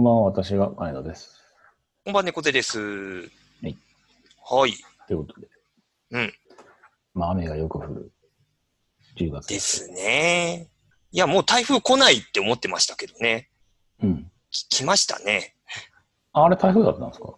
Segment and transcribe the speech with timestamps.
[0.00, 1.38] こんばんは、私が金田です。
[2.06, 2.80] こんばんは、猫背です。
[2.80, 3.26] は
[3.64, 3.76] い。
[4.42, 4.72] はい。
[5.06, 5.48] ということで。
[6.12, 6.32] うん。
[7.12, 8.10] まあ、雨がよく降る
[9.18, 10.70] 10月ですね。
[11.12, 13.50] いや、もう台風来ないって思ってましたけどね。
[14.02, 14.32] うん。
[14.50, 15.54] き来ましたね。
[16.32, 17.34] ああれ台風だったんですか？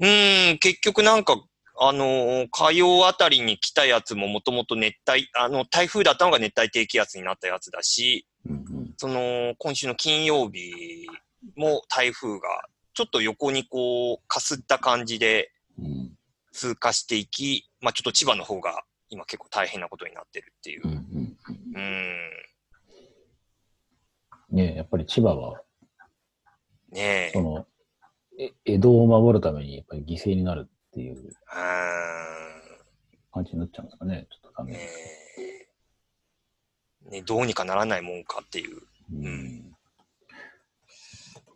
[0.00, 1.40] うーん、結局なんか、
[1.78, 8.94] あのー火曜あたりに来たやつももともと熱帯、あの、台風だったのが熱帯低気圧になったやつだし、うんうん。
[8.96, 11.06] その、今週の金曜日
[11.54, 12.48] も台風が、
[12.94, 16.16] ちょっと横にこう、かすった感じでうん。
[16.52, 21.36] 通過していき、まあちょっと千葉の方が今結構大変なことになってるっていううん。
[24.50, 25.60] ねやっぱり千葉は、
[26.90, 27.30] ねえ。
[27.34, 27.66] その、
[28.38, 31.30] え江戸を守るためにやっぱり犠牲になるっていう
[33.32, 34.26] 感じになっちゃうんですかね。
[34.30, 34.78] ちょっと残念
[37.10, 37.22] ね。
[37.22, 38.80] どうにかならないもんかっていう。
[39.12, 39.76] うんうん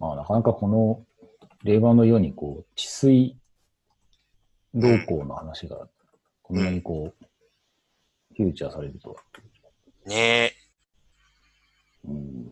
[0.00, 1.04] まあ、なかなかこの
[1.62, 3.36] 令和の世にこう、治水
[4.74, 5.86] 動向の話が
[6.42, 7.24] こんなにこう、
[8.34, 9.16] フューチャーされるとは、
[10.06, 10.52] ね
[12.04, 12.44] うん、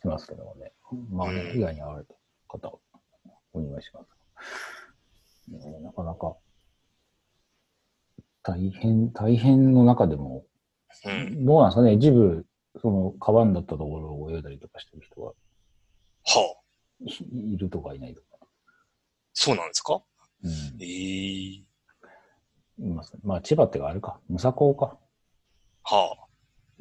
[0.00, 0.72] しますけどもね。
[1.10, 2.14] まあね、うん被害に遭われた
[2.48, 2.80] 方を
[3.52, 5.50] お願いします。
[5.50, 6.36] ね、なかなか、
[8.42, 10.44] 大変、大変の中でも。
[11.42, 12.46] どうなんですかね、一部、
[12.80, 15.32] その、川になったところを泳いだりとかしてる人は、
[16.24, 16.54] は
[17.32, 18.26] いいるとかいないとか。
[19.32, 20.02] そうなんですか？
[20.42, 20.86] うんええ
[21.58, 21.64] い
[22.78, 23.20] ますね。
[23.24, 24.98] まあ、千葉ってかあれか、ムサコか。
[25.82, 26.16] は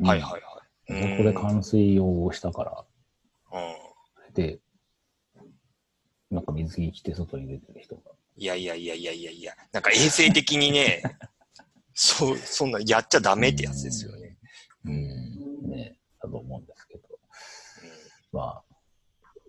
[0.02, 0.06] あ。
[0.08, 0.44] はいはいい。
[0.94, 1.17] はい。
[1.17, 2.86] ここで冠水をしたから、
[4.28, 4.34] うん。
[4.34, 4.60] で、
[6.32, 8.12] なんか水着着て外に出てる人が。
[8.38, 11.02] いやいやいやいやいやいや、なんか衛生的にね、
[11.94, 14.38] そう、そんなやっちゃダメってやつですよね。
[14.86, 15.70] うん。
[15.70, 17.20] ね、だと思うんですけど。
[18.32, 18.69] まあ、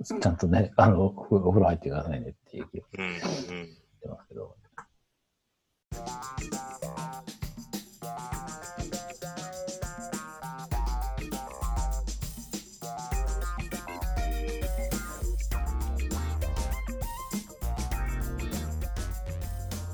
[0.02, 2.84] ちゃんとね、あの、おお風呂入ってくださいねっていう気が。
[2.88, 3.46] し
[4.00, 4.56] てますけど。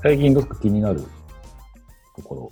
[0.01, 1.01] 最近どっか気になる
[2.15, 2.51] ところ？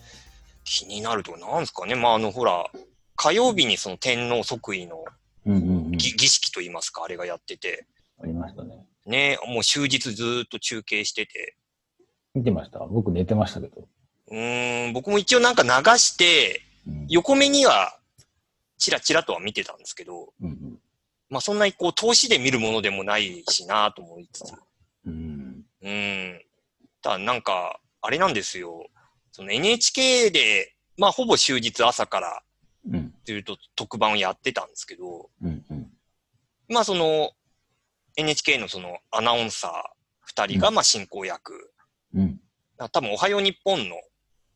[0.66, 1.96] 気になるとこなんですかね。
[1.96, 2.70] まあ、あの、ほら、
[3.16, 5.05] 火曜日にその天皇即位の。
[6.26, 7.86] 儀儀式といいますか、あれがやってて、
[8.22, 8.86] ありましたね。
[9.06, 11.56] ね、もう終日ずーっと中継してて、
[12.34, 12.80] 見てました？
[12.80, 13.88] 僕寝てましたけど。
[14.28, 18.00] うーん、僕も一応なんか流して、うん横目には、
[18.78, 20.80] チラチラとは見てたんですけど、うん
[21.30, 24.54] まあそんなにこう、投資で見るものでもないしなと思いつつ、
[25.06, 25.66] うん。
[25.82, 25.90] うん。
[25.90, 26.42] うん。
[27.02, 28.88] ただなんか、あれなんですよ。
[29.32, 32.42] その NHK で、まあほぼ終日朝から
[32.88, 33.14] うん。
[33.26, 35.66] ずっと特番をやってたんですけど、うん。
[35.70, 35.92] うん。
[36.70, 37.32] まあその、
[38.18, 39.72] NHK のそのアナウンサー
[40.22, 41.72] 二人がまあ進行役、
[42.14, 42.40] うん。
[42.92, 43.96] 多分おはよう日本の、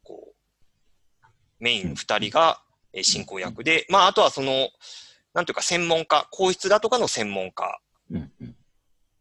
[0.03, 1.25] こう、
[1.59, 2.61] メイン二人が
[2.93, 4.69] えー進行役で、まああとはその、
[5.33, 7.79] なんていうか専門家、皇室だとかの専門家。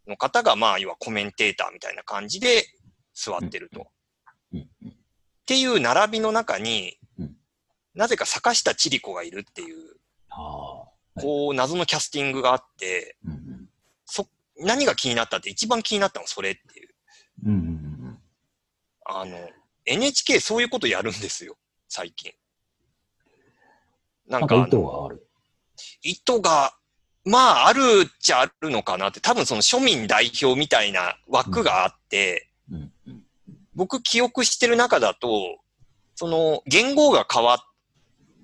[0.07, 2.65] の方が、まあ要はコメンテーターみたいな感じで
[3.15, 3.89] 座ってると。
[4.53, 4.61] うん。
[4.61, 4.65] っ
[5.45, 7.37] ていう並びの中にうん、
[7.95, 9.97] なぜか坂下千里子がいるっていう、
[10.31, 10.88] ああ。
[11.21, 13.69] こう、謎のキャスティングがあって、うん。
[14.05, 14.27] そ、
[14.59, 16.89] 何が気になったって一番気になったのそれっていう。
[17.47, 17.53] うん。
[17.53, 18.19] うん。
[19.07, 19.37] あの、
[19.85, 21.57] NHK そういうことやるんですよ、
[21.89, 22.33] 最近。
[24.29, 25.27] ななんんか意図がある。
[26.03, 26.75] 意図が、
[27.25, 32.93] まあ、あるっちゃあるのかなって、多分その庶民代表みたいな枠があって、うん。
[33.07, 33.23] うん。
[33.75, 35.59] 僕記憶してる中だと、
[36.15, 37.59] その、言語が変わ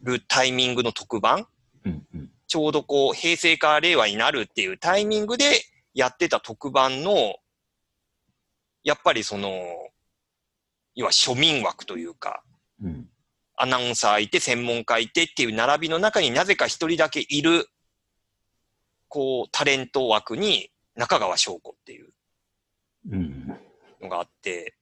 [0.02, 1.46] るタイミングの特番
[1.84, 2.06] うん。
[2.14, 2.30] うん。
[2.46, 5.62] ちょうどこう、平成から令和になるっていうタイミングで
[5.94, 7.36] やってた特番の、
[8.82, 9.50] やっぱりその、
[10.94, 12.42] 要は庶民枠というか、
[12.82, 13.08] うん。
[13.56, 17.68] アナウンサーいて、専門家いてっていう並びの中になぜか一人だけいる、
[19.08, 22.12] こう、タレント枠に中川翔子っていう
[23.10, 23.58] うん。
[24.00, 24.76] のがあって、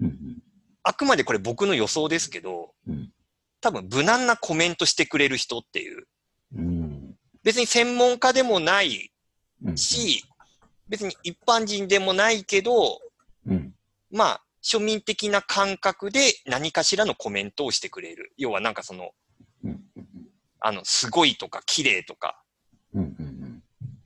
[0.00, 0.42] うん。
[0.82, 3.12] あくまでこれ僕の予想ですけど、うん。
[3.60, 6.06] 多分無難なコメントしてくれる人っていう、
[6.54, 7.16] うん。
[7.42, 9.12] 別に専門家でもない
[9.64, 9.76] うん。
[9.76, 10.24] し、
[10.88, 13.00] 別に一般人でもないけど、
[13.46, 13.74] うん。
[14.10, 18.32] まあ、庶民的な感覚で何かしらのコメントをしてくれる。
[18.36, 19.10] 要はなんかその、
[19.64, 19.80] うん。
[20.60, 22.42] あの、すごいとか綺麗とか。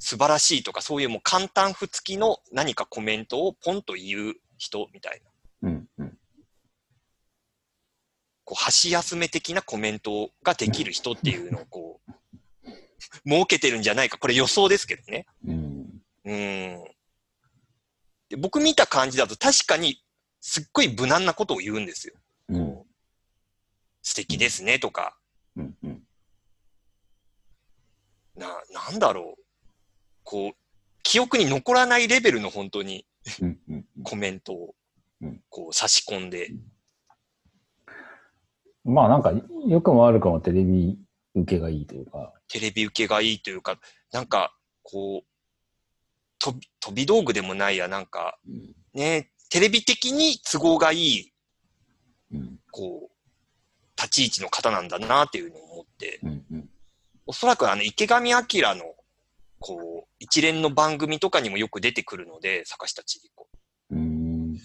[0.00, 5.20] 素晴らしいとか、そういうもう簡単不付きの何かコメントをポンと言う人みたい
[5.62, 5.68] な。
[5.68, 5.88] うん。
[5.98, 6.18] うん。
[8.44, 11.99] こう、箸休め的なコメントができる人っていうのをこ
[13.24, 14.18] う、設けてるんじゃないか。
[14.18, 15.26] これ予想ですけどね。
[15.46, 16.02] うん。
[16.24, 16.84] うん。
[18.28, 20.02] で僕見た感じだと確かに
[20.40, 22.14] すっごい無難なことを言うんですよ。
[22.48, 22.82] うん。
[24.02, 25.16] 素敵ですねとか、
[25.56, 25.76] うん。
[25.82, 26.02] うん。
[28.36, 29.42] な、なんだろう。
[30.22, 30.52] こう、
[31.02, 33.06] 記憶に残らないレベルの本当に。
[34.02, 34.74] コメントを
[35.20, 36.50] うんこう差し込んで、
[38.84, 39.32] まあなんか、
[39.66, 40.98] 良くも悪くもテレビ
[41.34, 43.78] 受けがいいというか、テレビ受けがいいというか、
[44.12, 45.30] なんか、こう、
[46.38, 48.74] 飛び、飛び道具でもないや、なんか、うん。
[48.94, 51.32] ね、テレビ的に都合がいい、
[52.32, 52.58] うん。
[52.72, 56.44] こう、立ち位置の方なんだなっていうのを思って、うん。
[56.50, 56.70] うん。
[57.26, 58.84] おそらくあの、池上彰の、
[59.60, 63.48] こう、一連の番組とかにもよく出てくるので、坂下千里子。
[63.90, 64.58] うん。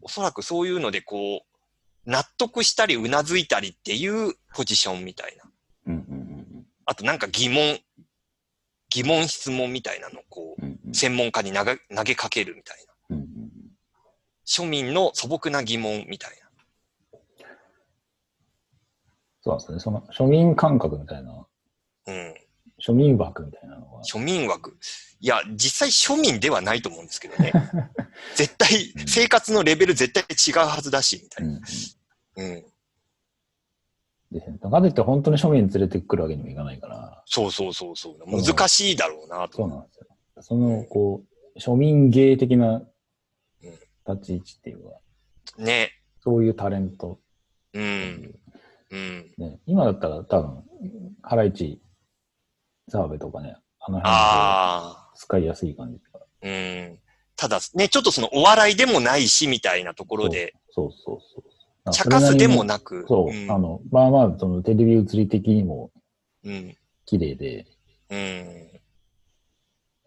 [0.00, 5.44] おそらくそういうので、こう、納得したり、うなずいたりっていうポジションみたいな。
[6.86, 7.78] あとなんか疑問、
[8.90, 12.76] 疑問質問みたいなのをこう専門家に投げ投げかけるみたい
[13.10, 13.16] な。
[13.16, 13.26] うん。
[14.46, 16.38] 庶民の素朴な疑問みたい
[19.44, 19.78] そうなんですね。
[19.78, 21.46] その庶民感覚みたいな、な。
[22.06, 22.34] うん。
[22.82, 24.02] 庶民枠みたいなのが。
[24.02, 24.78] 庶民枠。
[25.20, 27.52] いや、実際庶民ではないと思うんですけどね。
[28.36, 31.54] 絶対、生活のレベル絶対違うはずだし、みたいうん。
[31.54, 31.60] な。
[32.36, 32.64] うん。
[34.40, 38.16] かといって本当に庶民連れてくるわけにもいかないから、そうそうそうそう。
[38.26, 39.58] 難しいだろうなと。
[39.58, 40.06] そうなんですよ。
[40.40, 41.22] その、こ
[41.54, 42.82] う、庶民芸的な
[44.08, 44.90] 立ち位置っていうか、
[45.58, 45.92] ね。
[46.22, 47.20] そういうタレント。
[47.72, 48.34] うん。
[48.90, 49.34] うん。
[49.38, 50.64] ね、今だったら多分、
[51.22, 51.80] ハライチ、
[52.88, 56.24] 澤部とかね、あの辺使いやすい感じとか。
[56.42, 56.98] うん。
[57.36, 61.53] ただ、ね、ちょっとそのお笑いでもないし、みたいなところで、そうそうそう。
[61.92, 63.04] 茶化すでもななく。
[63.08, 65.90] そう、んあの、まあまあ、そのテレビ映り的にも
[66.44, 66.76] うん。
[67.04, 67.66] 綺麗で、
[68.10, 68.18] うん。
[68.18, 68.80] え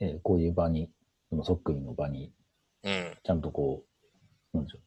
[0.01, 0.89] ーこういう場に、
[1.29, 2.31] その即位の場に、
[2.83, 3.17] うん。
[3.23, 3.83] ちゃんとこ
[4.53, 4.79] う、なんでしょ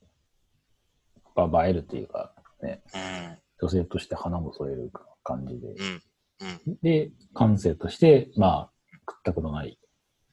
[1.37, 1.49] う。
[1.49, 2.33] ば映えるっていうか、
[2.63, 3.39] ね、うん。
[3.61, 4.91] 女性として花も添える
[5.23, 5.69] 感じで。
[5.69, 6.03] うん。
[6.67, 6.79] うん。
[6.83, 8.73] で、感性として、まあ、
[9.09, 9.79] 食ったことない。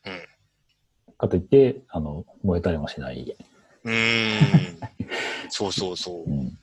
[0.06, 0.38] うん
[1.18, 3.36] かといって、あの、燃えたりもしない。
[3.84, 4.80] うーん。
[5.50, 6.34] そうそうそうう。
[6.34, 6.58] ん。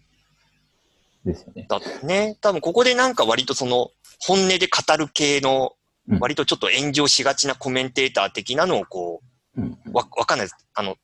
[1.25, 1.67] ですよね。
[1.69, 2.37] だね。
[2.41, 3.91] 多分ここでなんか割とその
[4.21, 5.73] 本音で語る系の
[6.09, 9.23] うん割とちょっと炎上しがちなコメンテーター的なのをこ
[9.57, 9.79] うん。
[9.87, 10.57] う、わ、わかんないです。
[10.75, 10.97] あの、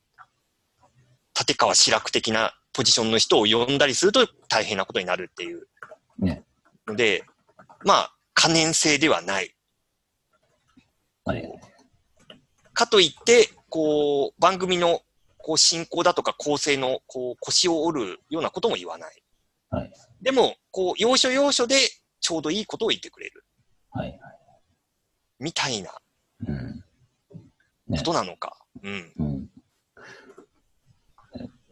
[1.39, 5.67] 立川志らく的なポジションの人を呼んだりすると大変なことになるっていう
[6.19, 6.43] ね。
[6.87, 7.25] ので、
[7.85, 9.55] まあ、可燃性ではない。
[11.25, 11.61] はい。
[12.75, 15.01] かといって、こう、番組の
[15.43, 19.23] こう進行だとか構成のこう腰を折るようなことも言わない。
[19.71, 19.93] はい。
[20.21, 21.77] でも、こう、要所要所で
[22.21, 23.45] ちょうどいいことを言ってくれる。
[23.91, 24.21] はい。
[25.39, 25.91] みたいな
[26.47, 26.85] うん。
[27.97, 28.57] ことなのか。
[28.83, 29.13] うん。
[29.19, 29.49] うん。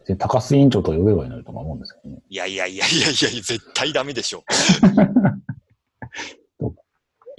[0.06, 2.23] で、高須委員長と呼べばいいのにとか思うんですけどね。
[2.29, 4.44] いやいやいやいやいや、絶対ダメでしょ。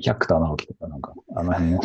[0.02, 1.82] 百田直樹とかなんか、あの辺の。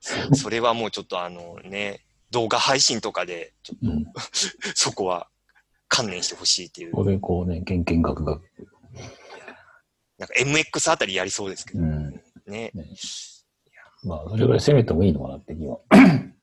[0.34, 4.04] それはもうちょっとあのね、動画配信とかで、ちょっうん。
[4.06, 4.12] と
[4.74, 5.28] そこは
[5.88, 6.92] 観念してほしいっていう。
[6.92, 8.42] ここでこうね、けんけんがくがく。
[10.18, 12.10] なんか MX あたりやりそうですけどうん。
[12.46, 12.70] ね。
[12.74, 12.86] ね
[14.04, 15.78] まあ、それぐらい攻めてもいいのかなって気は。
[15.90, 16.34] うん。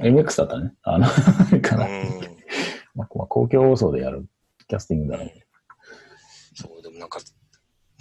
[0.00, 0.74] MX だったらね。
[0.82, 1.08] あの、
[1.60, 1.88] かな。
[2.94, 4.28] まあ公共放送でやる
[4.68, 5.46] キャスティングだね。
[6.54, 7.20] そう、でもなんか、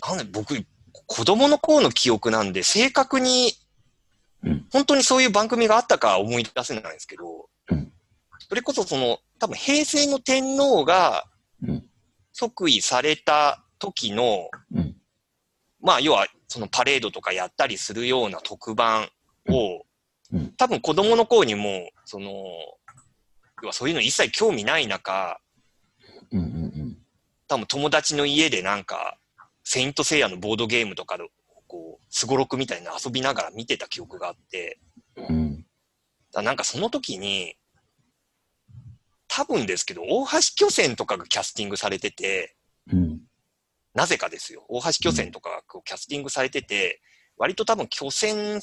[0.08, 0.56] なんで僕、
[0.92, 3.54] 子供の頃の記憶なんで、正確に
[4.44, 7.92] うん、本当にそういう番組があったか思い出せないんですけど、うん
[8.50, 11.26] それこそその、多分平成の天皇が
[11.62, 11.84] うん。
[12.32, 14.96] 即位された時の、うん。
[15.82, 19.10] まあ、要は、そのパレードとかやったりするような特番
[19.50, 19.84] を、
[20.32, 22.30] うんうん多分子供の頃にも、その、
[23.62, 25.40] 要はそういうの一切興味ない中、
[26.32, 26.40] うん。
[26.40, 26.98] うん。
[27.48, 29.18] 多分友達の家でなんか、
[29.64, 31.18] セイントセイヤのボードゲームとか
[32.18, 34.80] すごろくみたいな遊びながら見てた記憶があって、
[35.18, 35.26] うん。
[35.26, 35.66] うん。
[36.34, 37.54] だなんかその時に、
[39.28, 42.56] 多分ですけど、大橋巨船とかがキャスティングされてて、
[42.92, 43.20] うん。
[43.94, 44.66] なぜかですよ。
[44.68, 47.02] 大橋巨船とかがこうキャスティングされてて、
[47.38, 48.62] 割と多分巨船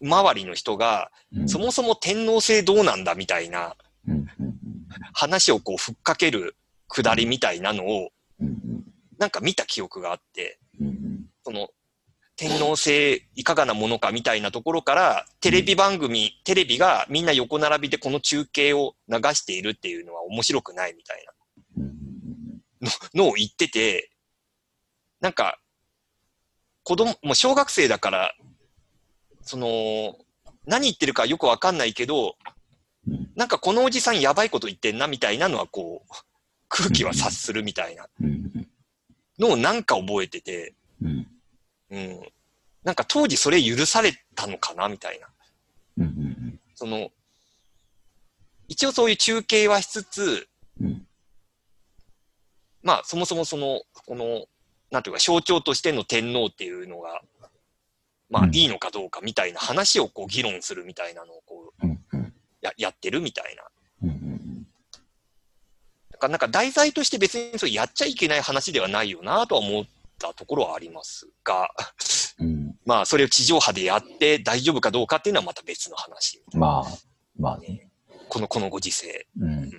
[0.00, 1.48] 周りの人が、うん。
[1.50, 3.76] そもそも天皇制どうなんだみたいな。
[5.12, 6.56] 話をこうふっかける
[6.88, 8.08] くだりみたいなのを
[8.40, 8.84] うん。
[9.18, 11.26] なんか見た記憶があって、うん。
[11.44, 11.68] その
[12.36, 21.24] 天皇制いかがなものかみたいなところから、テレビ番組、テレビがみんな横並びでこの中継を流しているっていうのは面白くないみたい。
[21.24, 24.10] なのを言ってて、
[25.20, 25.58] なんか、
[26.82, 28.34] 子供、もう小学生だから、
[29.40, 30.16] その、
[30.66, 32.36] 何言ってるかよくわかんないけど、
[33.36, 36.14] なんかこのおじさんやばいこと言ってんなみたいなのはこう、
[36.68, 38.08] 空気は察するみたいな。
[39.38, 40.74] のをなんか覚えてて、
[41.90, 41.98] うん。
[41.98, 42.20] うん。
[42.82, 45.28] なんか当時それ許されたのかなみたいな。
[45.98, 46.04] うん。
[46.04, 46.60] うん。
[46.74, 47.10] その、
[48.68, 50.48] 一応そういう中継はしつつ、
[50.80, 51.06] うん。
[52.82, 54.46] まあそもそもその、この、
[54.90, 57.22] なんていうか象徴としての天皇っていうのが、
[58.30, 62.04] まあうんいいのかどうかみたいな話をこう議論するみたいなのをこううん。
[62.12, 62.32] うん。
[62.60, 63.62] ややってるみたいな。
[64.02, 64.08] うん。
[64.10, 64.66] うん。
[66.10, 69.84] だからなんか題材として別にそうやっちゃいけない話ではないよなとは思っ
[70.18, 71.68] たところはありますが、
[72.38, 72.76] うん。
[72.84, 76.42] まあそれを地上波でやって大丈夫かどうかっていうのはまた別の話。
[76.54, 76.84] まあ、
[77.36, 77.90] まあね。
[78.28, 79.26] この、このご時世。
[79.38, 79.70] うん。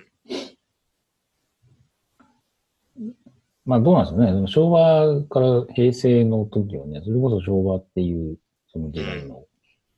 [3.64, 4.28] まあどうなんですよね。
[4.32, 8.38] その昭和から平成の時はね、それこそ昭和っていう
[8.72, 9.44] その時代の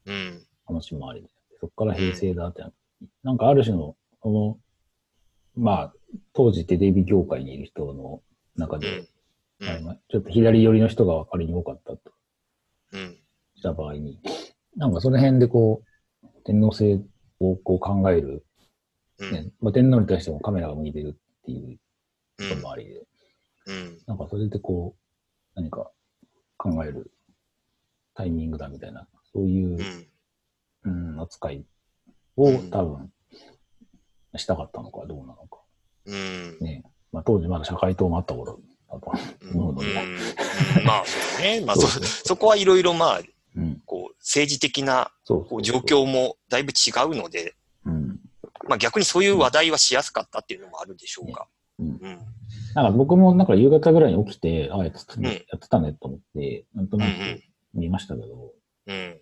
[0.07, 0.45] うん。
[0.67, 1.27] 話もあり、
[1.61, 2.73] そこから平成だってな、
[3.23, 4.59] なんかある種の、その、
[5.57, 5.95] まあ、
[6.33, 8.23] 当時テレビ業界にいる人の
[8.57, 9.09] 中うで、ん。
[9.61, 10.01] うん。
[10.09, 12.01] ちょっと左寄りの人が仮に多かったと
[12.93, 13.19] うん。
[13.57, 14.21] した場合に、
[14.77, 15.83] なんかその辺でこ
[16.23, 17.01] う、天皇制
[17.41, 18.45] をこう考える、
[19.19, 19.33] うん。
[19.33, 21.79] ねまあ、天皇に対してもカメラが向いてるっていう
[22.39, 23.07] うんこともありで、
[23.67, 23.99] うん。
[24.07, 25.01] なんかそれでこう、
[25.55, 25.91] 何か
[26.57, 27.11] 考える
[28.15, 29.77] タイミングだみたいな、そういう
[30.85, 31.15] う、ん。
[31.15, 31.65] うん、扱い
[32.37, 33.13] をうん多分
[34.37, 35.61] したかったのかどうなのか。
[36.07, 36.59] うん。
[36.61, 36.85] ね。
[37.13, 39.13] まあ当時まだ社会党もあった頃だと。
[39.43, 39.51] うん。
[39.51, 41.61] 思うのでうんまあ、そうね。
[41.65, 43.21] まあ、そ、そこはいろいろまあ、
[43.57, 43.83] うん。
[43.85, 47.55] こう、政治的なこう状況もだいぶ違うので、
[47.85, 48.21] うん。
[48.69, 51.47] まあ逆にそういう話題はしやすかったっていうのもあるでしょうが。
[51.79, 51.87] うん。
[51.87, 52.19] うん。
[52.75, 57.11] なんか僕もなんか夕方ぐらいに起きて、ああ、やってたうんね、やってたねと思って、なんとなく
[57.75, 58.53] 見ましたけど、
[58.87, 58.95] うん。
[58.95, 59.19] うん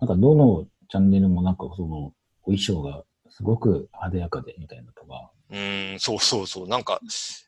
[0.00, 6.68] なんかどのチャンネルもなんかその、お衣装がすごく派手やかでみたいなとか、うん、そうそうそう。
[6.68, 7.00] なんか、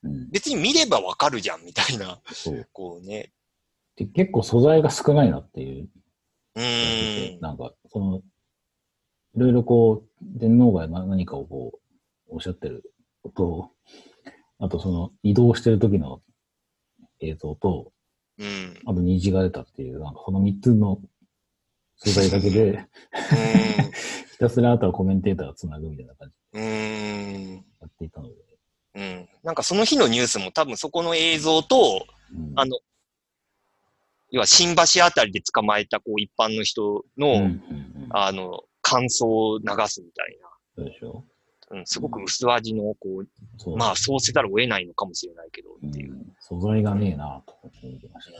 [0.02, 0.30] うん。
[0.30, 2.21] 別に見ればわかるじゃん、みたいな。
[2.33, 2.69] そう。
[2.73, 3.33] こうね。
[3.97, 5.88] で結構素材が少ないなっていう
[6.54, 7.40] うーん。
[7.40, 8.23] なんか、その、
[9.37, 11.73] いろいろこう、天皇がな何かをこ
[12.28, 12.92] う、おっしゃってる
[13.23, 13.71] ことを、
[14.59, 16.23] あとその、移動してる時の
[17.21, 17.92] 映像と、
[18.38, 18.78] うん。
[18.87, 21.00] あと虹が出たっていう、なんかこの3つの
[21.97, 22.87] 素材だけで、
[24.40, 26.59] ひたすらあとはコメンテーターがつなぐみたいな感じ。
[26.59, 28.35] でやっていたので、
[28.94, 29.28] うん。
[29.42, 32.78] なんかその日のニュースも多分そこの映像と、うんあの、
[34.30, 37.61] 要は新橋あたりで捕まえたこう一般の人の、うんうんうん、
[38.09, 40.38] あの、感想を流すみたい
[40.75, 41.23] そうでしょ？
[41.70, 41.76] な。
[41.80, 43.28] うん、すごく薄味の、こう、
[43.59, 43.76] そう。
[43.76, 46.14] まあそうせざるを得ないのかもしれないけど、っていう。
[46.14, 48.32] うん、素材がねえなと思ってまし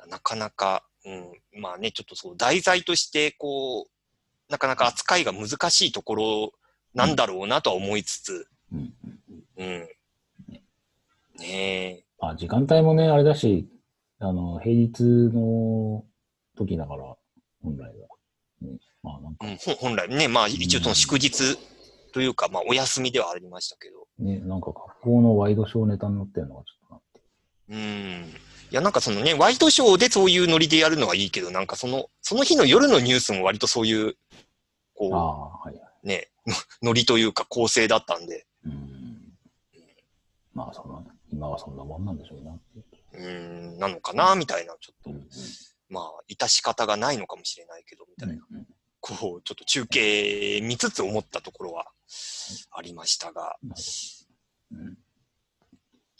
[0.00, 0.06] た。
[0.06, 6.52] なかなか、うん、まあね、ちょっとそう、題材として、こう、なかなか扱いが難しいところ
[6.94, 8.94] なんだろうなとは思いつつ、うん
[9.58, 9.88] うんうん。
[11.38, 12.04] ねえ。
[12.20, 13.68] まあ、時間帯もね、あれだし、
[14.18, 16.04] あの、平日の
[16.56, 17.16] 時だから、
[17.62, 18.08] 本来は。
[18.60, 21.58] ね、まあ、なんかうん、ほ本来ね、まあ一応その祝日
[22.12, 26.81] というか、まあお休みではありましたけど、ね、なんか学校のワイドショーネタになってるのがちょっと。
[27.72, 28.34] うん。
[28.70, 34.12] いや、なんかそのね、ワイドショーでそういうノリでやるのはいいけど、なんかその、その日の夜のニュースも割とそういう、あ
[34.94, 35.84] こあ、はいはい。
[36.04, 36.28] う、ね、
[36.82, 39.34] ノリというか構成だったんで、うん。
[40.54, 42.60] まあ、その、今はそんなもんなんでしょうなう。
[43.14, 45.28] うん、なのかな、みたいな、ちょっと、うん
[45.88, 48.66] まあ、致し方がないのかもしれないけど、みたいな、うん
[49.04, 51.90] こう、ちょっと中継見つつ思ったところは
[52.70, 53.58] ありましたが、
[54.70, 54.96] うん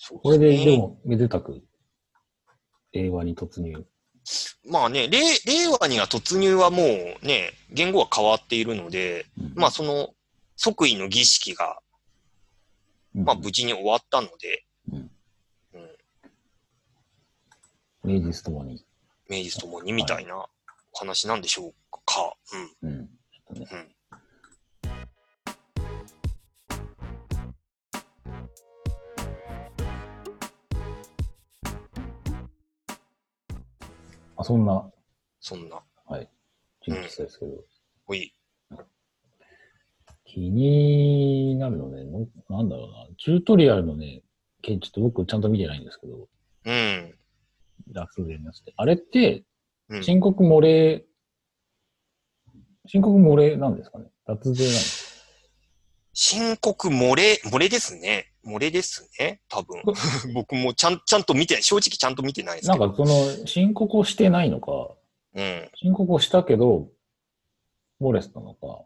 [0.04, 1.62] そうこれで、ねでも、めでたく、
[2.92, 3.86] 令和に突入。
[4.68, 10.12] まあね、令令和には突入はもうね、言語は変わっているので、うんまあその
[10.56, 11.78] 即位の儀式が、
[13.14, 15.10] うんまあ無事に終わったので、うん
[18.04, 18.84] うん、名実ともに。
[19.30, 20.48] 明治ともにみたいなお
[20.98, 21.72] 話なんでしょう
[22.04, 22.34] か。
[22.82, 23.06] うん。
[23.06, 23.94] ちょっとねうん。
[34.42, 34.90] あ、そんな、
[35.40, 35.80] そんな。
[36.04, 36.28] はい。
[36.80, 37.64] 人気ですけど、
[38.04, 38.34] ほい。
[40.24, 43.06] 気になるのね、のなんだろうな。
[43.18, 44.22] チュートリアルのね、
[44.60, 46.28] 件ちょっと僕ちゃんと見てないんですけど、
[46.64, 47.14] うん。
[47.88, 48.74] 脱税のやつって。
[48.76, 49.44] あれって、
[49.88, 51.04] うん、申告漏れ、
[52.86, 55.01] 申告漏れなんですかね脱税なんです
[56.14, 58.32] 申告漏れ、漏れですね。
[58.44, 59.40] 漏れですね。
[59.48, 59.82] 多分。
[60.34, 61.62] 僕もちゃん、ちゃんと見てない。
[61.62, 62.68] 正直ちゃんと見てないです。
[62.68, 64.94] なんかその申告をしてないのか、
[65.34, 65.70] うん。
[65.76, 66.90] 申告をしたけど、
[68.00, 68.84] 漏れてたのか。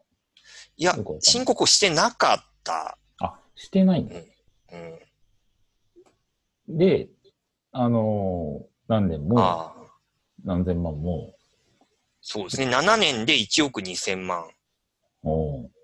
[0.76, 2.98] いや申告をしてなかった。
[3.18, 4.16] あ、してないんだ。
[4.72, 6.76] うん。
[6.78, 7.08] で、
[7.72, 9.74] あのー何年もああ。
[10.44, 11.34] 何千万も、
[12.20, 12.68] そうですね。
[12.68, 14.48] 7年で1億2000万。
[15.24, 15.75] おー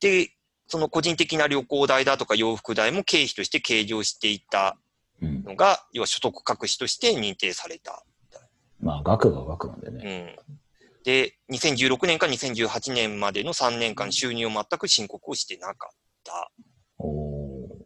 [0.00, 0.30] で、
[0.66, 4.76] その個人的な旅行代だとか洋服代も経費として計上していた
[5.22, 5.42] うん。
[5.42, 8.04] のが、要は所得隠しとして認定された。
[8.80, 10.36] まあ、額が額なんでうね。
[10.48, 10.60] ん。
[11.04, 16.50] で、2016年から2018年までの3年間収入を全く申告をしてなかった。
[16.98, 17.80] おー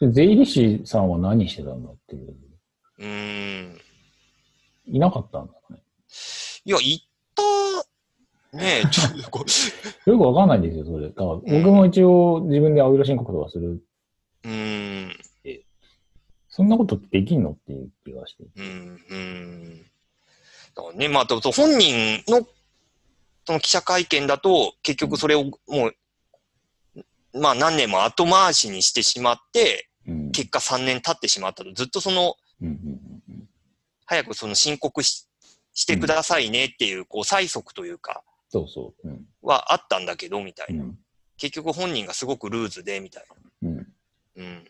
[0.00, 2.36] で税理士さんは何してたんだっていう。
[2.98, 3.80] うーん。
[4.86, 5.82] いなかったんだね。
[6.64, 7.42] いや、行った、
[8.54, 9.44] ねえ、 ちょっとこ
[10.06, 11.08] よくわかんないんですよ、それ。
[11.08, 13.84] だから僕も一応自分で青色申告とかする。
[14.44, 15.16] う、ん、
[16.48, 18.44] そんなことできんのっていう気がして。
[18.56, 19.86] うん、うん。
[20.74, 22.46] だからね、まあ、とと本人の、
[23.46, 25.96] その記者会見だと、結局それをもう、
[27.32, 30.30] まあ何年も後回しにしてしまって、うん。
[30.30, 32.36] 結果3年経ってしまったと、ずっとその、
[34.06, 35.26] 早くその申告し
[35.72, 38.22] してくださいねっていう、こう、催促というか、
[38.54, 39.08] そうそう。
[39.08, 39.26] うん。
[39.42, 40.84] はあったんだけど、みたいうな。
[40.84, 40.98] ん。
[41.36, 43.24] 結局本人がすごくルーズで、みたい
[43.62, 43.76] うん。
[43.76, 43.82] な。
[44.36, 44.64] うん。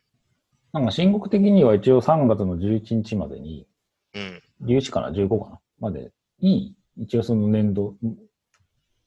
[0.72, 3.66] なんか申告的には一応3月の11日までに、
[4.14, 4.42] うん。
[4.62, 5.60] 11かな ?15 かな？
[5.80, 7.94] までに、一応その年度、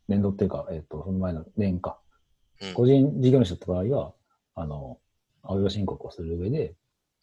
[0.08, 2.00] 年度っていうか、えっ、と、その前の年か。
[2.62, 2.74] うん。
[2.76, 4.14] 個人事業主だった場合は、
[4.54, 5.00] あの、
[5.42, 6.76] 青色申告をする上で、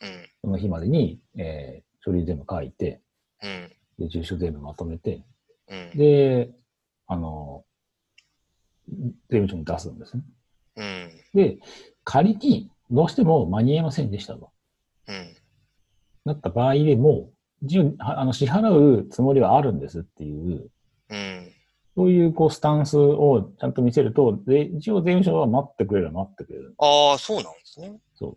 [0.02, 0.28] うん。
[0.42, 3.00] その日までに、えー書類全部書いて、
[3.42, 3.72] うん。
[3.98, 5.24] で、住所全部まとめて、
[5.68, 5.96] うん。
[5.96, 6.50] で、
[7.06, 7.64] あの、
[9.30, 10.22] 税務署に出すんですね。
[10.76, 11.10] うん。
[11.34, 11.58] で、
[12.04, 14.50] 仮にどうしても間に合いませんでしたと。
[15.08, 15.36] うん。
[16.24, 17.30] なった場合でも、
[17.98, 20.70] あの、支払うつもりはあるんですっていう、
[21.10, 21.52] うん。
[21.96, 26.74] そういうこうスタンスをちゃんと見せると、で一応税務署は待ってくれる待ってくれる。
[26.78, 28.00] ああ、そうなんですね。。
[28.16, 28.36] そううん、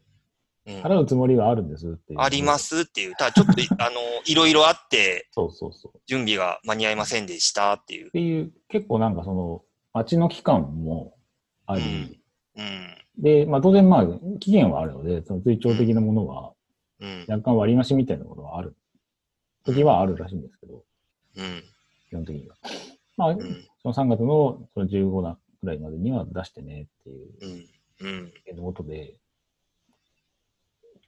[0.68, 2.20] 払うつもりはあるんですっていう。
[2.20, 2.58] ありま。
[2.58, 3.16] すっていう。
[3.16, 3.54] ただちょっと、
[3.84, 5.98] あの、いろいろあって、そうそうそう。
[5.98, 8.12] っ準備が間に合いませんでしたっていう。
[8.12, 11.16] ていう、結構なんかその、待ちの期間も
[11.66, 12.20] あり、
[12.58, 12.96] うん。
[13.18, 14.08] で、まあ当然まあ、
[14.40, 16.54] 期限はあるので、その追徴的なものは、
[17.00, 17.26] うん。
[17.28, 18.76] 若干割り増しみたいなものはある。
[19.64, 20.84] 時はあるらしいんですけど、
[21.38, 21.64] うん。
[22.10, 22.56] 基本的には。
[23.16, 23.66] まあ、うん。
[23.82, 27.68] その3月のその15なぐらいまでには出してねっていう
[28.02, 28.54] うん。
[28.56, 28.62] うん。
[28.62, 29.18] ことで、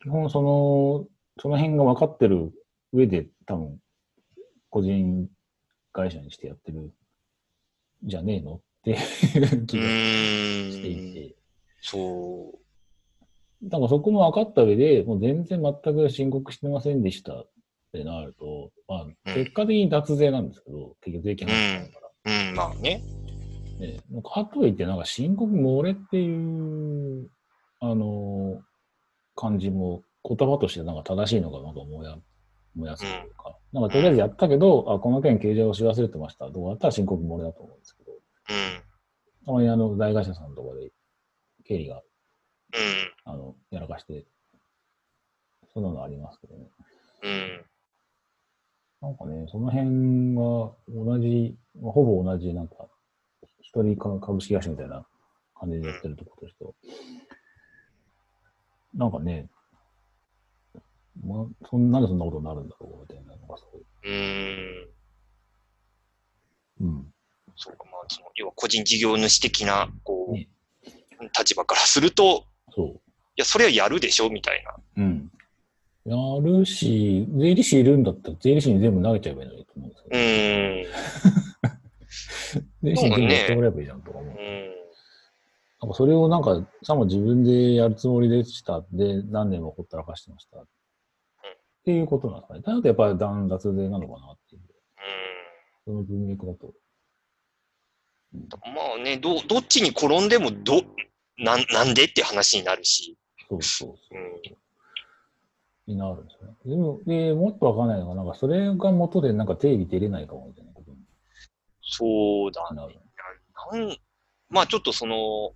[0.01, 1.07] 基本その、
[1.41, 2.51] その辺が分かってる
[2.93, 3.79] 上で多分、
[4.69, 5.27] 個人
[5.91, 6.91] 会社にしてやってるん
[8.03, 11.13] じゃねえのっていう気うがしてい。
[11.13, 11.35] て。
[11.81, 12.59] そう。
[13.63, 17.49] だからそこも分かった上で、もう全然全く申告してませんでしたっ
[17.91, 22.49] てなると、まあ、結果的に脱税なんですけど、結局税金払ってないから。
[22.49, 23.03] うん、まあね。
[23.79, 27.29] ね、かといって、なんか申告漏れっていう、
[27.79, 28.61] あの、
[29.39, 32.17] 感じも言葉としてなんか正しいのかなと思いや
[32.75, 36.49] 思いやすいというか、なんかとりあえずやったけど、あ、この件計上し忘れてました。
[36.49, 36.87] どうやった？
[36.87, 38.19] ら申告漏れだと思うんですけど、うん。
[39.45, 40.91] たまにあの、大会社さんとかで
[41.63, 42.03] 経理が、うん。
[43.23, 44.25] あの、やらかして、
[45.73, 46.67] そんなのありますけどね。
[47.23, 47.65] うん。
[49.01, 52.87] なんかね、その辺が同じ、まあほぼ同じ、なんか、
[53.61, 55.05] 一人か株式会社みたいな
[55.55, 56.71] 感じでやってるところとしては、
[58.93, 59.49] なんかね、
[61.25, 63.81] まあ、そんなんでそんなことになるんだろうみたいなのがすごい。
[64.03, 64.89] うん。
[66.81, 67.13] うん。
[67.55, 70.47] そうか、まあ、その、要は個人事業主的な、こう、ね
[71.37, 72.95] 立場からすると、そい
[73.35, 74.71] や、それはやるでしょみたいな。
[74.71, 75.01] う。
[75.01, 75.31] うん。
[76.05, 80.85] やるし、税理士いるんだったら税理士に全部投げちゃえばいいのにと思うんですけうど、ーん。
[82.83, 84.35] 税理士に全部やってもらえばいいじゃんとか思う。
[84.37, 84.78] うん。
[85.81, 88.83] なんかそれをなんか、さも自分でやるつもりでした。
[88.91, 90.59] で、何年もほったらかしてました。
[90.59, 90.65] っ
[91.85, 92.61] ていうことなんですかね。
[92.61, 94.61] だとやっぱり断脱税なのかなっていう。
[95.85, 96.73] その文脈だと。
[98.33, 98.47] うん。
[98.75, 100.83] まあね、ど、どっちに転んでも、ど、
[101.37, 103.17] なん、なんでって話になるし。
[103.49, 104.19] そうそうそう。
[104.19, 104.57] うん。
[105.87, 106.55] になるんですよね。
[106.65, 110.97] でも、で、もっとわかんないのが、なんかそれが元でなんか定義出れないかもみたいなことに
[111.81, 112.99] そうだなる。
[113.73, 113.97] なん、
[114.49, 115.53] まあちょっとその、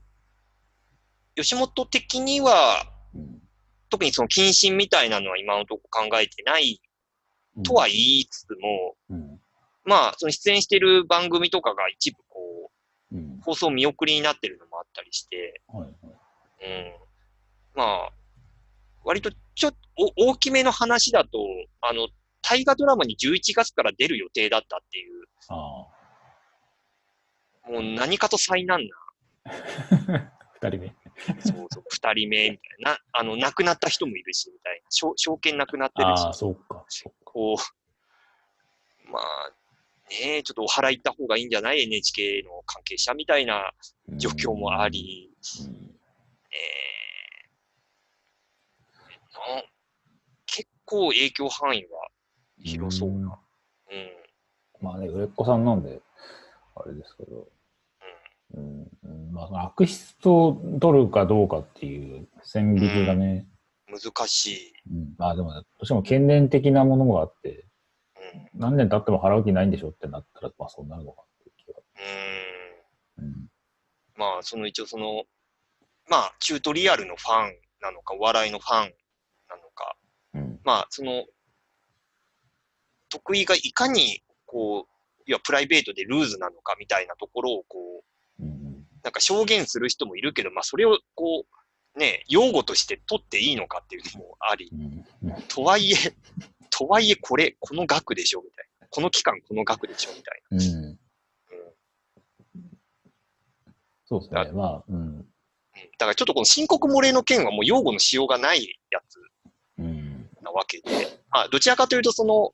[1.35, 3.41] 吉本的には、うん。
[3.89, 6.81] 特にその謹慎みたいなのは今のところ考えてない
[7.55, 9.39] うんとは言いつつも、うん。
[9.85, 12.71] まあその出演してる番組とかが一部こ
[13.11, 13.39] う、うん。
[13.41, 15.93] 放送見送りになってるのもあったりして、はいはい。
[16.65, 17.03] うん。
[17.75, 18.09] まあ、
[19.03, 19.77] 割とちょっと
[20.17, 21.29] お大きめの話だと、
[21.81, 22.07] あの、
[22.41, 25.87] 大河ドラマに11月から出る予定だったっていう、あ
[27.69, 28.81] もう何かと災難
[29.45, 29.49] あ。
[30.61, 30.95] 二人目。
[31.15, 36.85] な、 そうそう、二人目みたいな、あの、亡くなった人もいるし、みたいな、証証券亡くなってるしああ、、そうか。
[37.23, 39.49] こう、まあ、
[40.09, 43.73] ねえ、ちょっとお払い行った方がいいんじゃない ?NHK の関係者みたいな
[44.17, 45.99] 状況もあり、うん。
[46.51, 46.93] えー
[49.33, 49.63] な
[50.45, 52.07] 結構影響範囲は
[52.63, 53.39] 広そうな。
[53.91, 54.11] うん。
[54.81, 56.01] まあね、売れっ子さんなんで、
[56.75, 57.47] あれですけど、
[58.53, 63.47] うん、うんまあ、悪質を取るかどうかっていう線引きがね、
[63.87, 64.73] 難しい。
[64.91, 67.65] うんまあでも、どうしても懸念的なものがあって、
[68.53, 68.59] うん。
[68.59, 71.79] 何年経っても払う気ないんでしょってなったら、まあそうなるのかっていう気が。
[73.19, 73.25] うん。
[73.25, 73.47] うん。
[74.15, 75.23] まあ、その一応その、
[76.09, 78.93] まあ、チュートリアルのファンなのか、お笑いのファン
[79.49, 79.95] なのか、
[80.33, 80.59] うん。
[80.63, 81.25] まあ、その、
[83.09, 88.03] 得意がいかに、こう、要はプライベートでルーズなのかみたいなところを、こう、うん。
[89.03, 91.45] なんか証言する人もいるけど、まあ、それを、こ
[91.95, 94.71] う、ね、用語として取っていいのかっていうのもあり、
[95.47, 95.95] とはいえ、
[96.69, 98.87] とはいえ、これ、この額でしょ、みたいな。
[98.89, 100.91] この期間、この額でしょ、みたいうん。
[100.91, 100.97] な。
[104.05, 104.51] そうですね。
[104.53, 104.95] まあ、うん。
[104.95, 105.17] うん。
[105.17, 105.25] だ
[105.99, 109.19] からちょっとこの申告漏れの件はもう用語のしようがないやつ
[109.79, 110.29] うん。
[110.41, 112.53] なわけで、まあ、どちらかというと、その、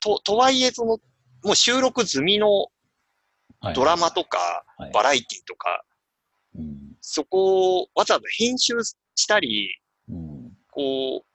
[0.00, 0.98] と、とはいえ、その、
[1.44, 2.68] もう収録済みのはい
[3.74, 4.38] ドラマとか、
[4.76, 5.84] はいバラエティとか、
[6.54, 6.96] うん。
[7.00, 8.74] そこをわざわざ編集
[9.14, 9.76] したり、
[10.08, 10.52] うん。
[10.70, 11.28] こう、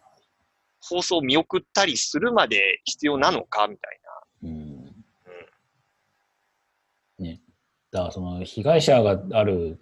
[0.80, 4.00] 放送を見送ったりするまで必要なのか、みたい
[4.44, 5.06] うん。
[7.20, 7.42] ね。
[7.92, 9.80] だから、その、被害者がある、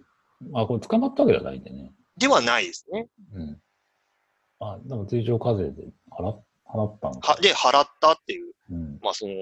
[0.50, 1.82] まあ、これ捕まったわけじゃないんでね。
[1.82, 1.90] な。
[2.18, 3.08] ではないですね。
[3.34, 3.60] うん。
[4.60, 7.32] あ、でも追徴課税で払っ払ったのか。
[7.32, 8.98] は、で、払ったっていう、うん。
[9.02, 9.32] まあその、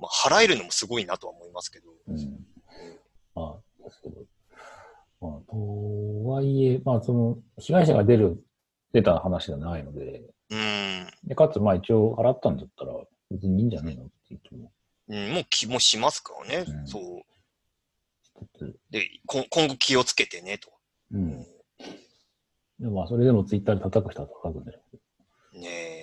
[0.00, 1.90] まあ払えるのもすごいなとは思いますけど。
[2.08, 2.16] うん。
[3.34, 4.22] まあ、ですけど。
[5.20, 8.42] まあ、とはいえ、まあ、その、被害者が出る、
[8.92, 11.06] 出た話じゃないので、うん。
[11.24, 12.92] でかつ、まあ一応払ったんだったら、
[13.30, 14.72] 別にいいんじゃねえのっていう気も
[15.08, 16.64] うん、もう気もしますからね。
[16.66, 17.22] うんそう。
[18.90, 20.70] で、こ今後気をつけてね、と。
[21.12, 21.46] うん。
[22.78, 24.80] でもまあ、それでもツイッターで叩く人は叩くんでしょ
[25.54, 25.99] うねえ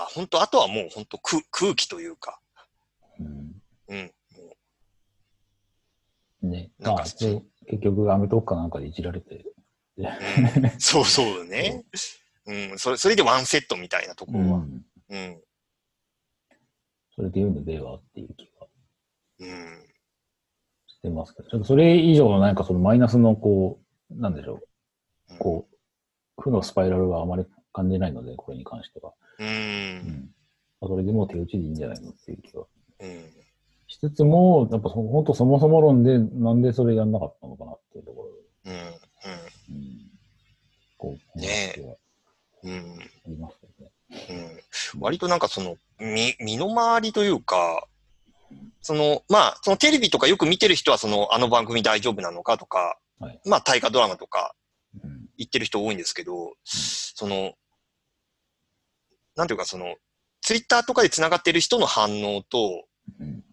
[0.00, 2.40] 本当あとはもう本当空空気というか、
[3.18, 3.62] うん。
[3.88, 4.12] うん。
[6.42, 6.70] もね。
[6.78, 9.44] なんかまあ、で結局、アメトークかなんかでいじられて、
[9.96, 11.84] う うん、そうそうね。
[12.46, 14.58] うん、それ、それでワンセットみたいなとこうろは。
[14.58, 14.84] ん。
[15.10, 15.42] うん。
[17.14, 18.66] それで言うのではっていう気が
[19.40, 19.94] うん。
[20.86, 24.60] してますけど、ちょっとそれ以上の何かそのマイナスのこう、なんでしょ
[25.30, 29.12] う、こう、負のスパイラルはあまり感じないので、これに関しては。
[29.38, 29.44] う。
[29.44, 30.34] うんん。
[30.80, 32.66] まあそれでもう手打ちでいいんじゃないのっていう気は
[33.00, 33.42] うん。
[33.88, 38.28] しつつも、やっぱそ本当そもそも論で、なんでそれやんなかったのかなっていうところ
[38.64, 38.72] うん。
[38.72, 38.80] で、
[39.68, 40.10] うん。
[40.96, 41.98] こう、ねえ
[42.64, 42.98] うん。
[43.00, 43.90] ありますけどね。
[44.94, 45.02] うん。
[45.02, 47.86] 割となんかその、み、身の回りというか、
[48.80, 54.54] その、まあ、そのテレビとかよく見てる人は、その、あの番組大丈夫なのかとか、はいまあ、大河ドラマとか
[55.02, 55.26] うん。
[55.38, 57.52] 言ってる人多いんですけど、その、
[59.36, 59.96] なんていうかその、
[60.40, 62.84] ツイッターとかで繋がってる人の反応と、
[63.20, 63.44] うん。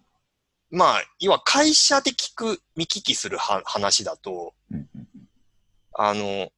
[0.72, 4.78] まあ、要は会社で聞く、見聞きするは話だと、うん。
[4.96, 5.08] うん
[6.02, 6.50] あの、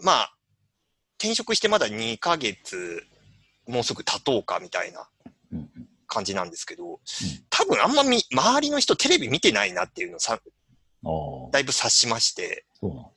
[0.00, 0.34] まあ、
[1.18, 3.04] 転職してまだ2ヶ月、
[3.68, 5.08] もうすぐ経とうかみたいな
[5.52, 5.70] うん。
[6.06, 7.00] 感じなんですけど、
[7.50, 10.40] 多分あんまみ、周りの人テレビ見てないなっていうのをさ、
[11.52, 13.10] だいぶ察しまして、そうなんで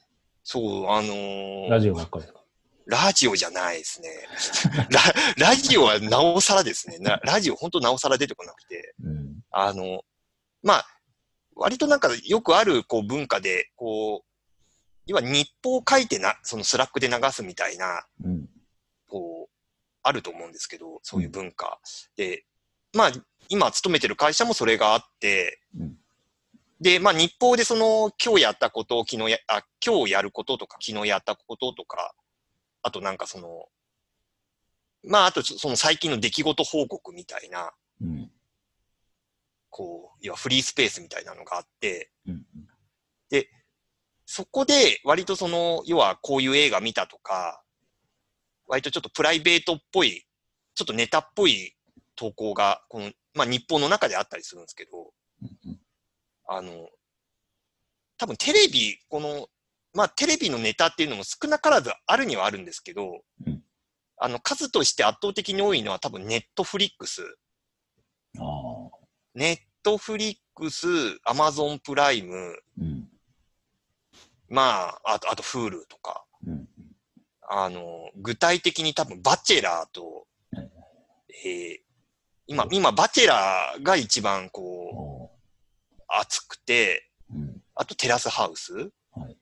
[0.44, 1.72] そう、あのーす。
[1.72, 2.41] ラジオばっかりですか？
[2.92, 4.10] ラジオじゃないですね。
[5.38, 6.98] ララジオはなおさらですね。
[7.00, 8.94] なラジオ本当なおさら出てこなくて。
[9.02, 9.40] うん。
[9.50, 10.04] あの、
[10.62, 10.88] まあ、
[11.56, 14.28] 割となんかよくあるこう文化で、こう、
[15.06, 18.50] 要は日報を書いてな、そのスラックで流すみたいな、うん。
[19.08, 19.56] こう、
[20.04, 21.80] あると思うんですけど、そういう文化。
[22.18, 22.46] で、
[22.94, 23.12] まあ、
[23.48, 25.98] 今勤めてる会社もそれがあって、うん
[26.82, 32.16] で、まあ日報でその今日やったことを昨日や、あ、今日やることとか昨日やったこととか、
[32.84, 33.66] あとなんかその、
[35.04, 38.32] まああとその最近の出来事報告みたいな、うん。
[39.70, 42.46] こう、要はフリースペースみたいなのがあって、うん。
[44.26, 47.64] そこで割とその、要はこういう映画見たとか、
[48.66, 50.26] 割とちょっとプライベートっぽい、
[50.74, 51.76] ちょっとネタっぽい
[52.16, 55.80] 投稿が、このまあ日本の中であったりするんですけど、うん
[56.54, 56.90] あの、
[58.18, 59.48] 多分テレビ、この、
[59.94, 63.62] まあテレビのネタっていうのも少なからずあるにはあるんですけど、うん
[64.24, 67.24] あの、数として圧倒的に多いのは多分ネットフリックス。
[69.34, 70.86] ネットフリックス、
[71.26, 73.10] アマゾンプライム、うん。
[74.48, 76.68] まあ、あと、あと、フールとか、うん。
[77.50, 80.72] あの、具体的に多分、バチェラーとはい、
[81.44, 81.82] えー
[82.46, 85.30] 今、今、バチェラーが一番こおう、
[86.08, 87.10] 熱くて。
[87.74, 88.74] あと、テラスハウス、
[89.14, 89.38] はい。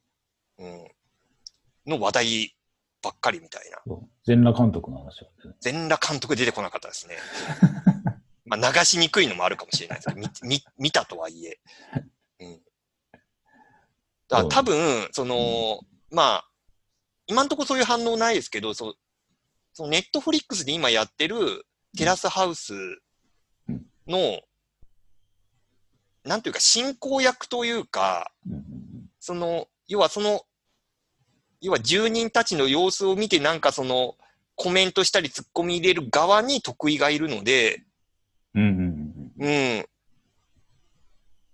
[0.59, 2.55] うん、の話題
[3.01, 3.79] ばっかりみたいな。
[4.25, 5.55] 全裸監督の話はね。
[5.61, 7.17] 全裸監督出てこなかったですね。
[8.45, 11.59] まあ、流しにくいのもあるかもしれないですけど、み み見たとはいえ。
[12.39, 12.61] うん。
[14.27, 16.49] だ多分、その、まあ、
[17.27, 18.95] 今んところそういう反応ないですけど、そ
[19.73, 22.73] そのネットフリックスで今やってるテラスハウス
[24.07, 24.41] の、
[26.23, 30.45] なんというか進行役というか、うんうんその、要はその、
[31.61, 34.15] 要は住人たちの様子を見てなんかその、
[34.55, 37.83] コメントしたり突っ込み入れる側に得意がいるので、
[38.53, 38.61] うん。
[38.61, 39.85] うんうんうんうん。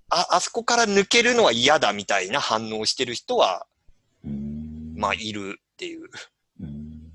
[0.09, 3.67] あ、あそこから抜けるのは嫌だみたいな反応をしてる人は。
[4.95, 6.09] まあ、いるっていう。
[6.61, 7.11] うん。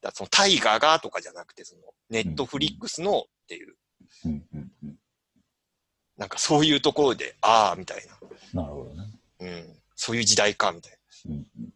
[0.00, 3.74] だそのタイガーがとかじゃなくて、その、ネットフリックスのっていう、
[4.26, 4.96] うんうんうん。
[6.16, 8.06] なんかそういうところで、ああ、みたい
[8.52, 9.08] なるほどね。
[9.40, 9.46] な。
[9.46, 9.76] うん。
[9.96, 11.72] そういう時代か、みたいうんうん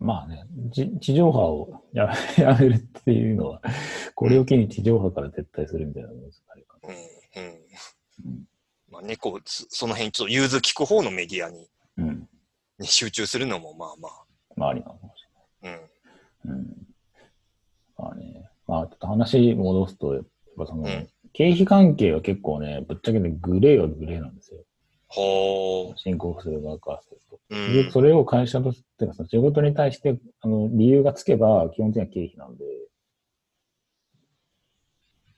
[0.00, 3.62] まあね、じ地上波をややめるっていうのは、
[4.16, 6.88] これを機に地上波から撤退するみたいなのがあるかな。
[6.88, 7.44] うん。
[7.44, 7.52] うん。
[8.24, 8.46] うん
[8.90, 12.04] まあね、こう、そその辺ちょっと融通聞く方のメディアに、な。
[12.04, 12.28] うん。
[12.78, 14.26] ね、集中するのも、まあまあ。
[14.56, 15.24] まあありなのかもし
[15.62, 15.70] うん。
[15.70, 15.88] れない。
[16.44, 16.86] うん。
[17.96, 20.24] まあね、まあちょっと話戻すと、やっ
[20.56, 24.64] ぱその、うん経費関係は結構ね、ぶっちゃけてグレーはグレーなんですよ。
[25.06, 27.29] ほ申告する側からすると。
[27.50, 27.88] う。
[27.88, 27.90] ん。
[27.90, 32.64] それを会社としてか、その仕事に対して、あの、理由がつけば、基本的には経費なんで、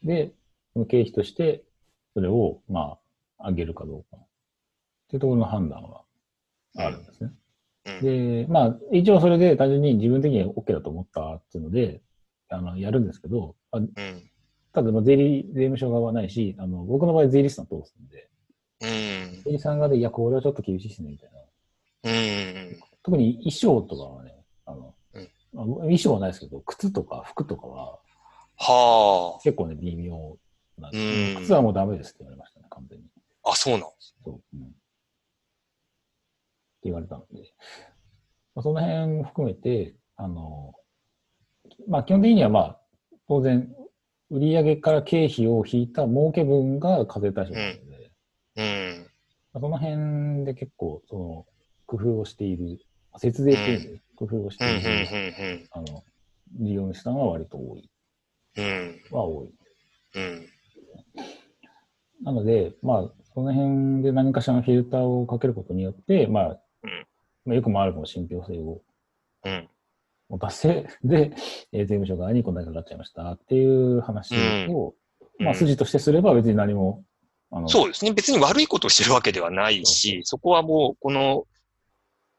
[0.05, 0.33] で、
[0.73, 1.65] その経費として、
[2.15, 2.99] それを、ま
[3.39, 4.17] あ、上げるかどうか。
[4.17, 4.27] っ
[5.09, 6.03] ていうところの判断は
[6.77, 7.31] あるんですね。
[7.87, 8.45] うん。
[8.45, 12.01] で、まあ、一応それで単純に自分的に OK だと思ったっていうので、
[12.49, 13.93] あの、やるんですけど、あうん。
[14.73, 18.29] ただ、まあ税理、税務署側はないし、あの、僕の場合税理士さん通すんで、
[18.81, 19.43] うん。
[19.45, 21.42] 税理士さん側で、いや、これはちょっと厳しいですね、みたいな。
[22.05, 22.81] うん。
[23.03, 24.35] 特に衣装とかはね、
[24.67, 27.99] あの、うんまあ衣装はないですけど、靴とか服とかは
[28.57, 30.39] は結構ね、微妙
[30.79, 33.05] なんです、うん靴はもうダメですって言われましたね、完全に。
[33.45, 33.51] あ。
[33.51, 33.81] あ、そうなん
[34.25, 34.57] そう。
[34.57, 34.63] うん。
[34.63, 34.69] っ
[36.83, 37.53] て言われたので、
[38.55, 40.75] まあ、その辺も含めて、あの、
[41.89, 42.81] まあ基本的にはまあ、
[43.29, 43.75] 当然、
[44.31, 48.11] 売上から経費を引いた儲け分が課税対象なので、
[48.57, 49.07] うん。
[49.53, 51.47] まあその辺で結構、その、
[51.93, 52.79] 工夫をしている、
[53.19, 54.77] 節税っていう工夫をしうん。
[54.77, 54.83] うん。
[54.83, 56.03] ている、あの、
[56.59, 57.91] 事業主さんは割と多い、
[58.57, 58.65] うん。
[58.65, 59.01] うん。
[59.11, 59.51] は多い。
[60.15, 60.47] うん。
[62.25, 67.07] なので、まあ、その辺で何かしらのフィルターをかけることによって、まあ、うん
[67.45, 68.81] まあ、よくもあるかも信憑性を
[69.45, 69.69] うん。
[70.31, 71.33] 持たせ、で、
[71.73, 74.35] えー税務署側にこんなにかかっちゃいましたっていう話
[74.69, 74.95] を、
[75.39, 77.05] まあ、筋としてすれば別に何も、
[77.67, 78.13] そうですね。
[78.13, 81.45] 別に悪いことをしてるわけではないし、そこはもう、この、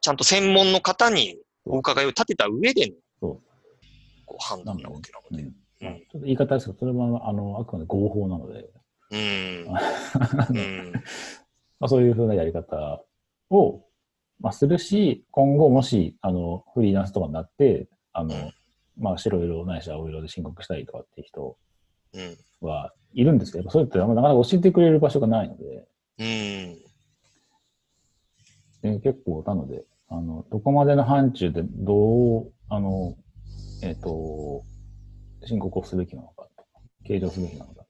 [0.04, 3.42] ちゃんと専門の方にお伺いを立てた上での、そう。
[4.26, 5.50] こう判断なわけなので。
[5.80, 8.70] ちょっと言い方ですけど、それは、あの、あくまで合法なので、
[9.12, 9.66] うん。
[11.80, 13.02] まあ、そういうふうなやり方
[13.50, 13.86] を、
[14.42, 18.54] まあ、するし、今後もし、あの、フリーランスとかになって、あの、うん。
[18.98, 21.58] まあ、白色ないし青色で申告したりとかっていう人
[22.13, 22.68] うん。
[22.68, 25.88] はいるんですけど、それってなかなか教えてくれる場所がないので、
[26.20, 26.84] うん。
[28.82, 33.16] で結構、なので、あの、どこまでの範疇でどう、あの、
[33.82, 34.63] えっ、と、
[35.46, 36.70] 申告をすべきなのかとか、
[37.06, 37.86] 計上すべきなのかっ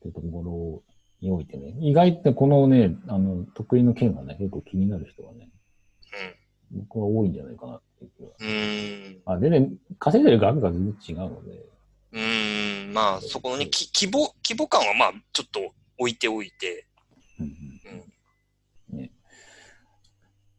[0.00, 0.82] ていうところ
[1.20, 5.50] においてね、意外ってこのね、あの、得意の件がね、結構気になる人がね、
[6.70, 8.30] 僕は多いんじゃないかなっていう気は。
[8.40, 8.48] うん。
[8.48, 9.36] うん。
[9.36, 11.66] あ、全然、稼いでる額が全然違うので、
[12.12, 12.20] う
[12.90, 12.92] ん。
[12.92, 15.60] まあ、そこのね、き規模、規模感はまあ、ちょっと
[15.98, 16.86] 置いておいて、
[17.38, 17.46] うん
[18.92, 19.10] うんね。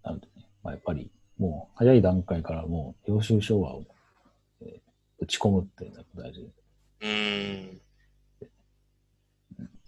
[0.04, 3.76] なのでね、まあ、やっぱり、もう、早い段階からもう、領収書は、
[4.62, 6.48] えー打ち込むっていうのが大事で。
[7.02, 7.82] うん。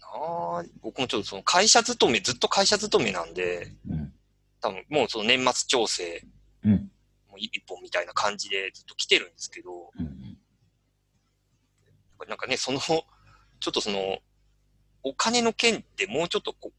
[0.01, 4.13] ああ、僕もちょっとその会社勤め、ずっと会社勤めなんで、うん。
[4.61, 6.23] 多分もうその年末調整、
[6.63, 6.71] うん。
[6.71, 6.77] も
[7.35, 10.37] う一本みたいな感じでずっと来てるんですけど、うん。
[12.27, 13.03] なんかね、その、ちょ
[13.69, 14.19] っとその、
[15.01, 16.71] お金の件ってもうちょっとこう、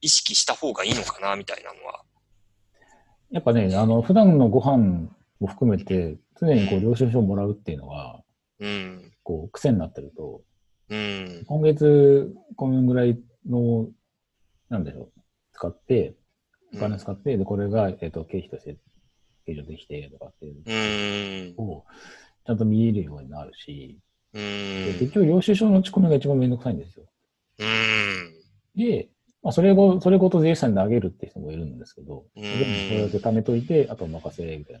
[0.00, 2.02] 意識した方がいいのかな、みたいなのは。
[3.30, 8.20] やっぱね、あの、普段のご飯も含めて、常にこう、領収書をもらうっていうのが、
[8.58, 9.12] うん。
[9.22, 10.42] こう、癖になってると、
[10.88, 11.44] うん。
[11.46, 13.88] 今月、このぐらいの、
[14.68, 15.20] なんでしょう、
[15.52, 16.16] 使って、
[16.74, 18.76] お金使って、で、これが、えっ、と、経費として
[19.46, 21.84] 計上できて、とかっていうを、
[22.46, 24.00] ちゃんと見えるようになるし、
[24.34, 24.98] うでん。
[24.98, 27.04] 結局、領収書の打ち込みが一番めんどくさいんですよ。
[27.60, 28.34] うん。
[28.76, 29.08] で、
[29.42, 34.80] まあ、それご、それごと税理士さんに投げるって人もいるんですけど、うんでもそれだけ貯めといて、あと任せ、みたい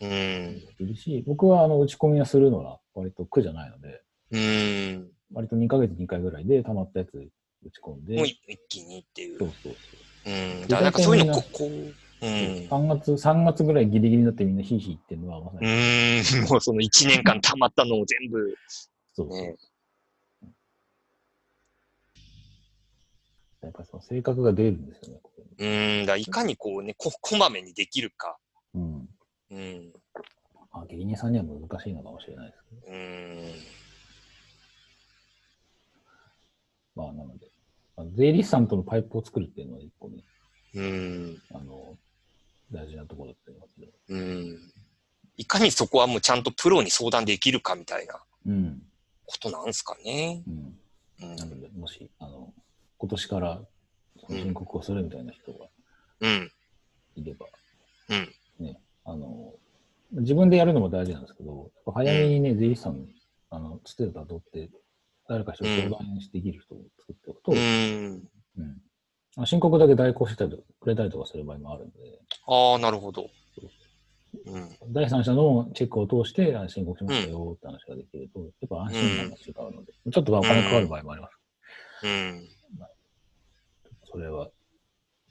[0.00, 0.60] うん。
[0.60, 5.10] 人いるし、僕はあの、打ち込みはするのは割と苦じゃないので、うん。
[5.32, 8.38] 割と2ヶ月に1回ぐらいで溜まったやつ打ち込んで、もう一
[8.68, 9.38] 気にっていう。
[9.38, 10.60] そうそううん。
[10.62, 12.68] だからなんかそういうのこ、こう、うん。
[12.68, 12.80] そう。
[12.80, 18.54] 3月、3月ぐらいギリギリになってみんなヒーヒー言ってるのはまさうに、ーん、 もうその1年間溜まったのを全部、
[19.14, 19.42] そうそう。
[19.42, 19.56] ね。
[23.62, 25.20] やっぱりその性格が出るんですよね、
[25.58, 28.38] うーん、だいかにこうね、こ、 こまめにできるか。
[28.74, 29.08] うん。
[29.50, 29.92] うん。
[30.72, 33.80] まあ、芸人さんには難しいのかもしれないですけど、うーん。
[36.94, 37.50] まあ、なので、
[37.96, 40.22] まあ、税理士さんとのパイプを作るっていうのは一個ね、
[40.74, 41.42] うーん。
[41.50, 41.98] あの、
[42.70, 43.92] 大事なところだと思いますけど。
[44.08, 44.72] うん。
[45.36, 48.82] いかにそこはもうちゃんとプロに相談できるかみたいなうん。
[49.26, 50.42] ことなんすかね。
[50.46, 50.78] うん。
[51.22, 51.36] うん。
[51.36, 52.52] なので、もし、あの、
[53.00, 53.62] 今年から
[54.28, 55.66] 申告をするみたいな人が
[56.20, 56.52] うん。
[57.16, 57.46] いれば、
[58.10, 58.12] う
[58.62, 58.66] ん。
[58.66, 59.54] ね、あの、
[60.12, 63.06] 自分でやるのも大事なんですけど、やっぱ早めにね、税理士さん、
[63.48, 64.68] あの、つてたどって、
[65.28, 68.28] 誰か一人相談してできる人を作っておくと、うーん。
[68.58, 68.82] うん
[69.46, 70.44] 申告だけ代行して
[70.80, 73.30] くれたりとかする場合もあるので、ああ、なるほど。
[74.46, 74.92] うん。
[74.92, 81.36] 第三者のチェックを通してあ申告しましたよって話ができると、やっぱ安心感が違うので、ちょっとお金かかる場合もあります。
[82.02, 82.48] うん。
[84.10, 84.50] それは、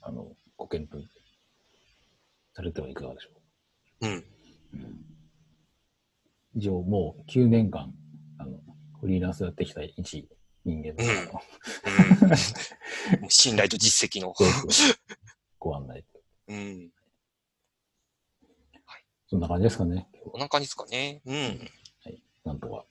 [0.00, 1.04] あの、ご検討
[2.54, 4.08] されてはいかがでしょうか。
[4.08, 4.24] うん。
[6.54, 7.92] 以上、もう9年間、
[8.38, 8.58] あの、
[9.00, 10.28] フリーランスやってきた一
[10.64, 11.40] 人間の、
[13.20, 14.34] うん 信頼と実績の。
[15.58, 16.04] ご案内。
[16.48, 16.90] うん。
[19.26, 20.08] そんな感じですかね。
[20.12, 21.20] 今日こんな感じですかね。
[21.24, 21.36] うん。
[22.04, 22.22] はい。
[22.44, 22.84] なんとか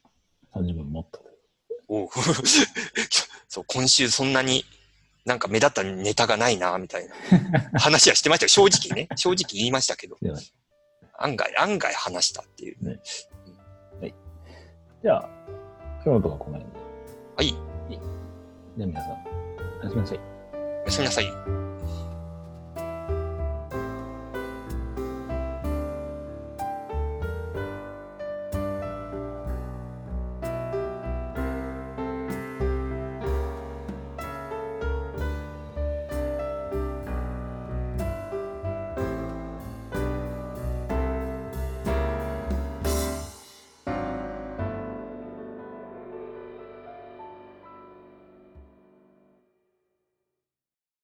[0.54, 1.26] 30分もっと。
[1.88, 2.10] おう
[3.50, 4.64] そう、今週そんなに
[5.26, 7.14] なんか目立ったネタがないな、みたいな
[7.80, 8.50] 話はしてましたよ。
[8.50, 9.08] 正直ね。
[9.16, 10.18] 正直言いましたけど。
[11.18, 13.00] 案外、案外話したっていう。
[15.02, 15.30] じゃあ、
[16.04, 16.80] 今日のとこはこの辺で。
[17.36, 17.48] はい。
[18.78, 19.12] じゃあ皆さん、
[19.82, 20.20] おやすみなさい。
[20.54, 21.59] おやすみなさい。